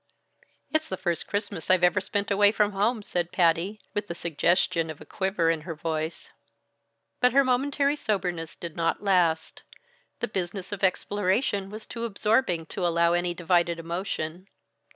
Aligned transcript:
"It's 0.73 0.89
the 0.89 0.97
first 0.97 1.27
Christmas 1.27 1.69
I've 1.69 1.83
ever 1.83 2.01
spent 2.01 2.31
away 2.31 2.51
from 2.51 2.71
home," 2.71 3.03
said 3.03 3.31
Patty, 3.31 3.79
with 3.93 4.07
the 4.07 4.15
suggestion 4.15 4.89
of 4.89 4.99
a 4.99 5.05
quiver 5.05 5.51
in 5.51 5.61
her 5.61 5.75
voice. 5.75 6.31
But 7.19 7.33
her 7.33 7.43
momentary 7.43 7.95
soberness 7.95 8.55
did 8.55 8.75
not 8.75 9.03
last; 9.03 9.61
the 10.19 10.27
business 10.27 10.71
of 10.71 10.83
exploration 10.83 11.69
was 11.69 11.85
too 11.85 12.03
absorbing 12.05 12.65
to 12.73 12.83
allow 12.87 13.13
any 13.13 13.35
divided 13.35 13.77
emotion. 13.77 14.47